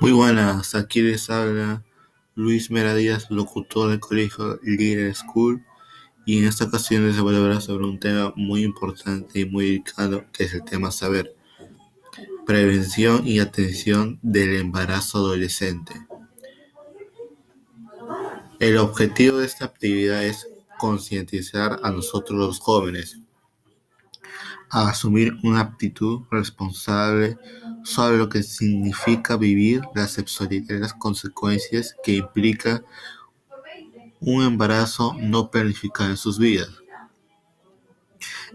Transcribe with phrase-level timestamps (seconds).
[0.00, 1.84] Muy buenas, aquí les habla
[2.34, 5.62] Luis Mera Díaz, locutor del colegio Leader School,
[6.24, 9.66] y en esta ocasión les voy a hablar sobre un tema muy importante y muy
[9.66, 11.34] delicado, que es el tema saber.
[12.46, 15.94] Prevención y atención del embarazo adolescente.
[18.60, 20.46] El objetivo de esta actividad es
[20.78, 23.18] concientizar a nosotros los jóvenes
[24.70, 27.38] a asumir una actitud responsable
[27.84, 30.18] sobre lo que significa vivir las
[30.68, 32.82] las consecuencias que implica
[34.20, 36.70] un embarazo no planificado en sus vidas.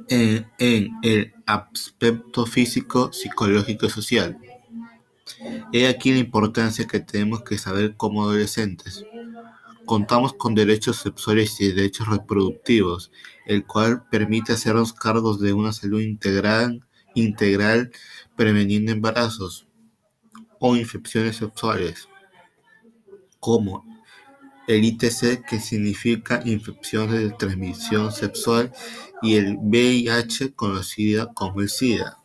[0.09, 4.37] En, en, el aspecto físico, psicológico y social.
[5.71, 9.05] He aquí la importancia que tenemos que saber como adolescentes.
[9.85, 13.11] Contamos con derechos sexuales y derechos reproductivos,
[13.45, 17.91] el cual permite hacernos cargos de una salud integral,
[18.35, 19.67] preveniendo embarazos
[20.59, 22.07] o infecciones sexuales,
[23.39, 23.85] como
[24.67, 28.71] el ITC, que significa infecciones de transmisión sexual,
[29.21, 32.17] y el VIH, conocida como el SIDA.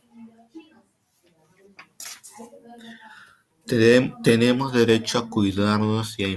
[3.68, 6.28] Tenemos derecho a cuidarnos y a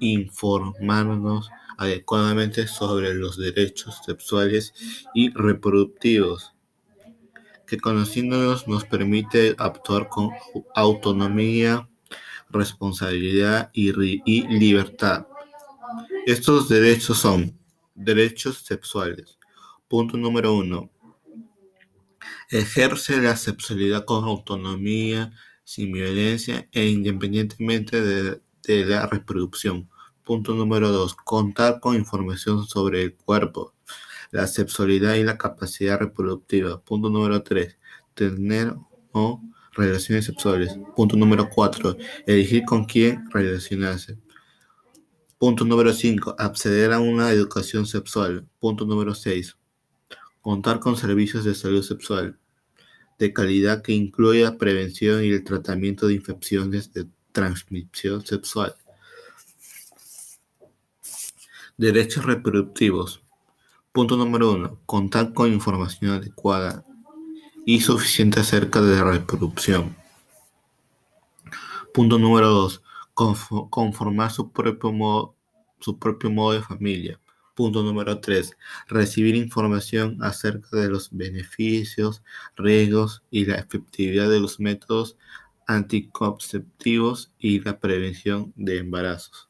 [0.00, 4.74] informarnos adecuadamente sobre los derechos sexuales
[5.14, 6.52] y reproductivos,
[7.64, 10.30] que conociéndolos nos permite actuar con
[10.74, 11.88] autonomía,
[12.50, 13.90] responsabilidad y,
[14.24, 15.28] y libertad.
[16.26, 17.56] Estos derechos son
[17.94, 19.38] derechos sexuales.
[19.86, 20.90] Punto número uno.
[22.50, 25.32] Ejerce la sexualidad con autonomía,
[25.64, 28.40] sin violencia e independientemente de,
[28.86, 29.88] la reproducción.
[30.22, 31.14] Punto número 2.
[31.16, 33.74] Contar con información sobre el cuerpo,
[34.30, 36.80] la sexualidad y la capacidad reproductiva.
[36.80, 37.76] Punto número 3.
[38.14, 38.74] Tener
[39.12, 40.78] o relaciones sexuales.
[40.96, 41.96] Punto número 4.
[42.26, 44.18] Elegir con quién relacionarse.
[45.38, 46.36] Punto número 5.
[46.38, 48.46] Acceder a una educación sexual.
[48.60, 49.56] Punto número 6.
[50.40, 52.38] Contar con servicios de salud sexual
[53.18, 58.74] de calidad que incluya prevención y el tratamiento de infecciones de transmisión sexual.
[61.76, 63.22] Derechos reproductivos.
[63.92, 64.78] Punto número uno.
[64.86, 66.84] Contar con información adecuada
[67.64, 69.96] y suficiente acerca de la reproducción.
[71.92, 72.82] Punto número dos.
[73.14, 75.36] Conformar su propio modo,
[75.80, 77.20] su propio modo de familia.
[77.54, 78.56] Punto número 3.
[78.88, 82.22] Recibir información acerca de los beneficios,
[82.56, 85.16] riesgos y la efectividad de los métodos
[85.66, 89.48] anticonceptivos y la prevención de embarazos.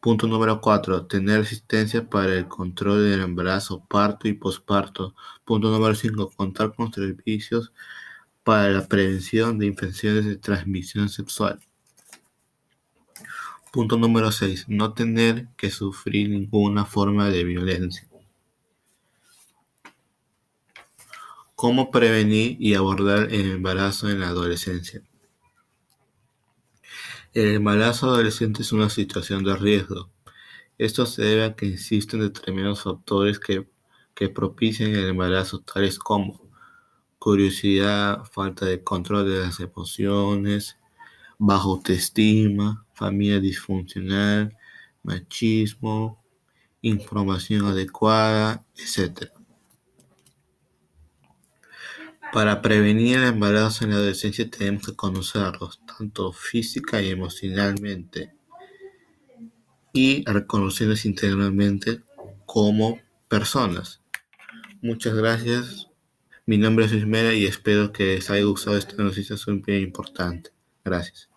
[0.00, 1.06] Punto número 4.
[1.06, 5.14] Tener asistencia para el control del embarazo, parto y posparto.
[5.44, 6.30] Punto número 5.
[6.30, 7.72] Contar con servicios
[8.42, 11.60] para la prevención de infecciones de transmisión sexual.
[13.72, 14.66] Punto número 6.
[14.68, 18.08] No tener que sufrir ninguna forma de violencia.
[21.54, 25.02] ¿Cómo prevenir y abordar el embarazo en la adolescencia?
[27.32, 30.10] El embarazo adolescente es una situación de riesgo.
[30.76, 33.68] Esto se debe a que existen determinados factores que,
[34.34, 36.40] propician el embarazo, tales como
[37.18, 40.76] curiosidad, falta de control de las emociones,
[41.38, 44.54] baja autoestima, familia disfuncional,
[45.02, 46.22] machismo,
[46.82, 49.30] información adecuada, etc.
[52.30, 58.34] Para prevenir el en la adolescencia tenemos que conocerlos, tanto física y emocionalmente,
[59.94, 62.02] y reconocerlos integralmente
[62.44, 64.02] como personas.
[64.82, 65.88] Muchas gracias.
[66.44, 70.50] Mi nombre es Ismera y espero que les haya gustado esta noticia súper importante.
[70.84, 71.30] Gracias.